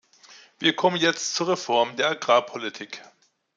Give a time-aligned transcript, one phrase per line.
[0.57, 3.03] Wir kommen jetzt zur Reform der Agrarpolitik.